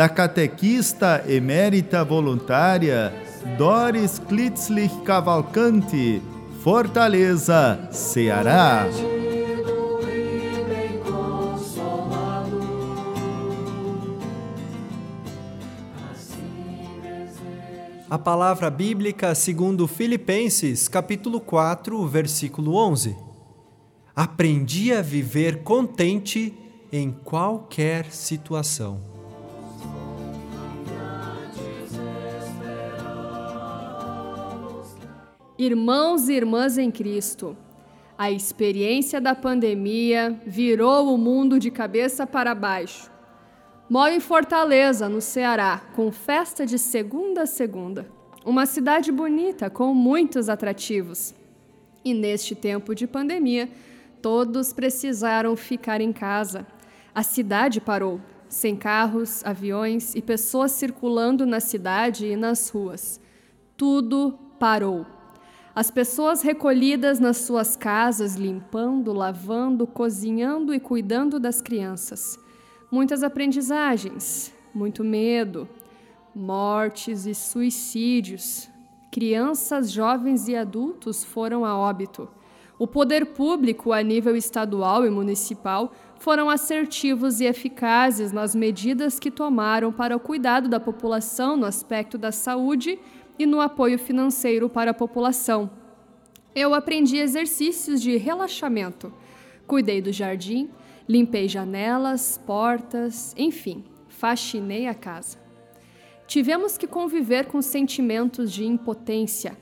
[0.00, 3.12] da catequista emérita voluntária
[3.58, 6.22] Doris Klitzlich Cavalcante,
[6.62, 8.86] Fortaleza, Ceará.
[18.08, 23.14] A palavra bíblica segundo Filipenses, capítulo 4, versículo 11.
[24.16, 26.54] Aprendi a viver contente
[26.90, 29.09] em qualquer situação.
[35.62, 37.54] Irmãos e irmãs em Cristo,
[38.16, 43.10] a experiência da pandemia virou o mundo de cabeça para baixo.
[43.86, 48.08] Moro em Fortaleza, no Ceará, com festa de segunda a segunda.
[48.42, 51.34] Uma cidade bonita, com muitos atrativos.
[52.02, 53.68] E neste tempo de pandemia,
[54.22, 56.66] todos precisaram ficar em casa.
[57.14, 63.20] A cidade parou, sem carros, aviões e pessoas circulando na cidade e nas ruas.
[63.76, 65.19] Tudo parou.
[65.74, 72.38] As pessoas recolhidas nas suas casas, limpando, lavando, cozinhando e cuidando das crianças.
[72.90, 75.68] Muitas aprendizagens, muito medo,
[76.34, 78.68] mortes e suicídios.
[79.12, 82.28] Crianças, jovens e adultos foram a óbito.
[82.76, 89.30] O poder público, a nível estadual e municipal, foram assertivos e eficazes nas medidas que
[89.30, 92.98] tomaram para o cuidado da população no aspecto da saúde
[93.40, 95.70] e no apoio financeiro para a população.
[96.54, 99.10] Eu aprendi exercícios de relaxamento.
[99.66, 100.68] Cuidei do jardim,
[101.08, 105.38] limpei janelas, portas, enfim, faxinei a casa.
[106.26, 109.56] Tivemos que conviver com sentimentos de impotência.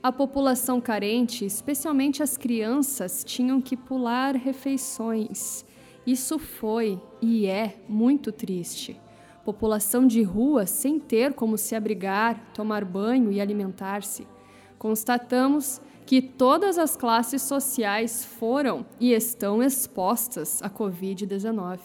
[0.00, 5.66] A população carente, especialmente as crianças, tinham que pular refeições.
[6.06, 8.96] Isso foi e é muito triste
[9.44, 14.26] população de rua sem ter como se abrigar, tomar banho e alimentar-se.
[14.78, 21.78] Constatamos que todas as classes sociais foram e estão expostas à Covid-19.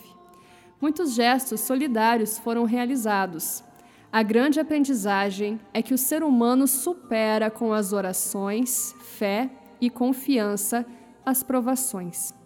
[0.81, 3.63] Muitos gestos solidários foram realizados.
[4.11, 9.49] A grande aprendizagem é que o ser humano supera com as orações, fé
[9.79, 10.85] e confiança
[11.25, 12.38] as provações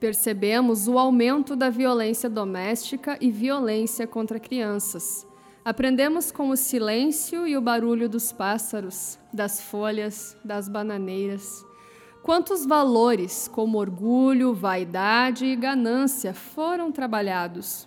[0.00, 5.26] percebemos o aumento da violência doméstica e violência contra crianças.
[5.62, 11.64] Aprendemos com o silêncio e o barulho dos pássaros, das folhas, das bananeiras.
[12.22, 17.86] Quantos valores, como orgulho, vaidade e ganância, foram trabalhados?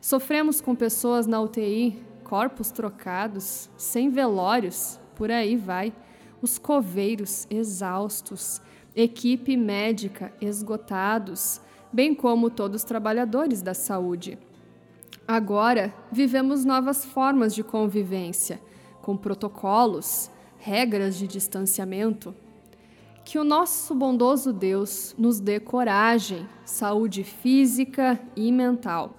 [0.00, 5.92] Sofremos com pessoas na UTI, corpos trocados, sem velórios, por aí vai,
[6.40, 8.62] os coveiros exaustos,
[8.94, 11.60] equipe médica esgotados,
[11.92, 14.38] bem como todos os trabalhadores da saúde.
[15.26, 18.60] Agora, vivemos novas formas de convivência,
[19.00, 22.34] com protocolos, regras de distanciamento.
[23.24, 29.16] Que o nosso bondoso Deus nos dê coragem, saúde física e mental.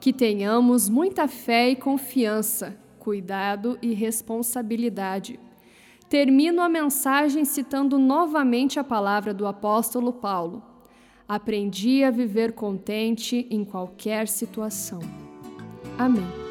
[0.00, 5.38] Que tenhamos muita fé e confiança, cuidado e responsabilidade
[6.10, 10.60] Termino a mensagem citando novamente a palavra do apóstolo Paulo.
[11.28, 14.98] Aprendi a viver contente em qualquer situação.
[15.96, 16.49] Amém.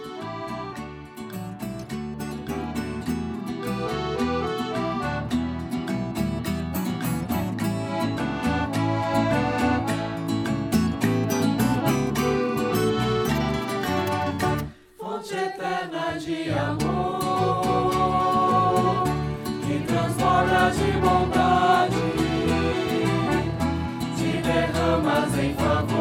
[24.50, 25.99] derramas em favor.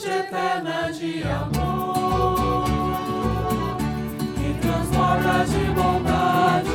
[0.00, 2.64] Fonte eterna de amor
[4.34, 6.70] que transborda de bondade,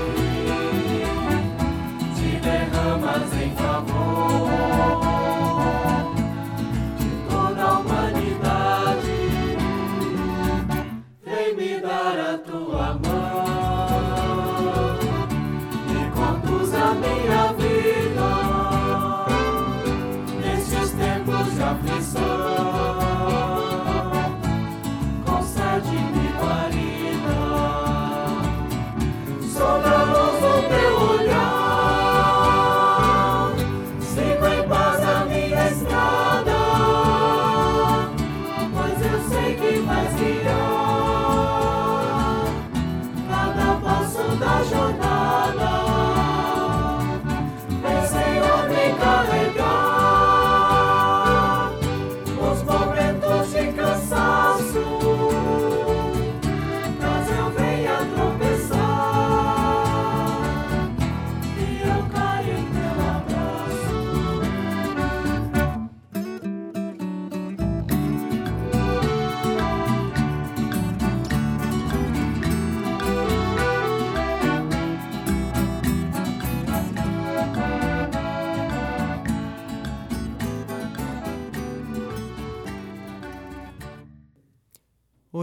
[2.15, 4.49] te derramas em favor
[6.99, 9.17] de toda a humanidade.
[11.23, 12.64] Vem me dar a tua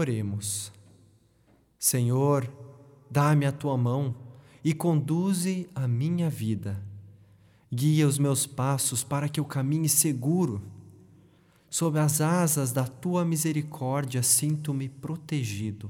[0.03, 0.69] Oremos.
[1.79, 2.51] Senhor,
[3.09, 4.13] dá-me a tua mão
[4.61, 6.77] e conduze a minha vida.
[7.71, 10.61] Guia os meus passos para que eu caminhe seguro.
[11.69, 15.89] Sob as asas da tua misericórdia sinto-me protegido.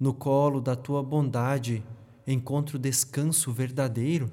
[0.00, 1.84] No colo da tua bondade
[2.26, 4.32] encontro descanso verdadeiro.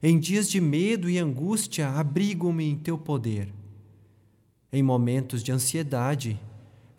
[0.00, 3.52] Em dias de medo e angústia abrigo-me em teu poder.
[4.72, 6.40] Em momentos de ansiedade,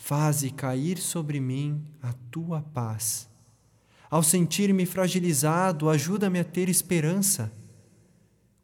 [0.05, 3.29] faze cair sobre mim a tua paz.
[4.09, 7.49] Ao sentir-me fragilizado, ajuda-me a ter esperança.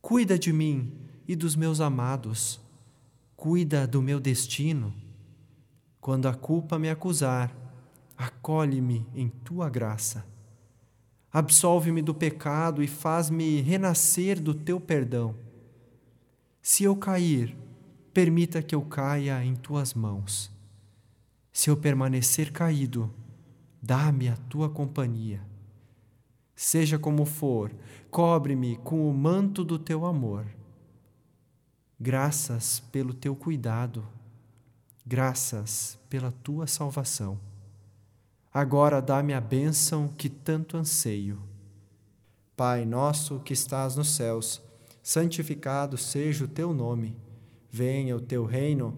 [0.01, 0.91] Cuida de mim
[1.25, 2.59] e dos meus amados.
[3.37, 4.93] Cuida do meu destino.
[6.01, 7.55] Quando a culpa me acusar,
[8.17, 10.25] acolhe-me em tua graça.
[11.31, 15.33] Absolve-me do pecado e faz-me renascer do teu perdão.
[16.61, 17.55] Se eu cair,
[18.13, 20.58] permita que eu caia em tuas mãos.
[21.59, 23.13] Se eu permanecer caído,
[23.81, 25.41] dá-me a tua companhia.
[26.55, 27.75] Seja como for,
[28.09, 30.45] cobre-me com o manto do teu amor.
[31.99, 34.07] Graças pelo teu cuidado,
[35.05, 37.37] graças pela tua salvação.
[38.53, 41.41] Agora dá-me a bênção que tanto anseio.
[42.55, 44.61] Pai nosso que estás nos céus,
[45.03, 47.17] santificado seja o teu nome.
[47.69, 48.97] Venha o teu reino,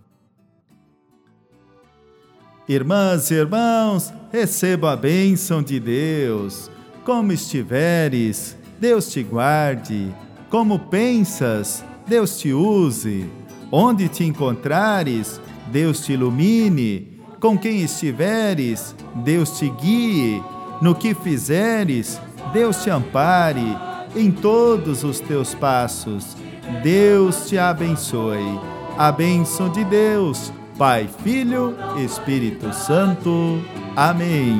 [2.69, 6.69] Irmãs e irmãos, receba a bênção de Deus.
[7.03, 10.13] Como estiveres, Deus te guarde.
[10.49, 13.27] Como pensas, Deus te use.
[13.71, 15.41] Onde te encontrares,
[15.71, 17.19] Deus te ilumine.
[17.39, 20.41] Com quem estiveres, Deus te guie.
[20.81, 22.21] No que fizeres,
[22.53, 23.75] Deus te ampare.
[24.15, 26.37] Em todos os teus passos,
[26.83, 28.59] Deus te abençoe.
[28.97, 30.51] A bênção de Deus
[30.81, 33.63] Pai, Filho, Espírito Santo.
[33.95, 34.59] Amém.